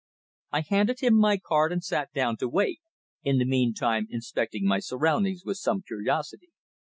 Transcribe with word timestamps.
I 0.51 0.61
handed 0.61 1.01
him 1.01 1.13
my 1.13 1.37
card 1.37 1.71
and 1.71 1.83
sat 1.83 2.11
down 2.11 2.35
to 2.37 2.47
wait, 2.49 2.81
in 3.21 3.37
the 3.37 3.45
meanwhile 3.45 4.01
inspecting 4.09 4.65
my 4.65 4.79
surroundings 4.79 5.43
with 5.45 5.57
some 5.57 5.83
curiosity. 5.83 6.49